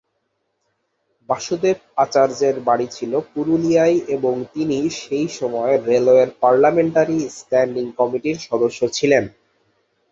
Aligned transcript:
বাসুদেব 1.29 1.77
আচার্যের 1.95 2.55
বাড়ি 2.67 2.87
ছিল 2.91 3.11
পুরুলিয়ায় 3.31 3.97
এবং 4.15 4.33
তিনি 4.53 4.77
সেই 4.99 5.27
সময়ের 5.39 5.79
রেলওয়ের 5.85 6.29
পার্লামেন্টারি 6.41 7.17
স্ট্যান্ডিং 7.37 7.85
কমিটির 7.99 8.37
সদস্য 8.47 8.79
ছিলেন। 8.97 9.23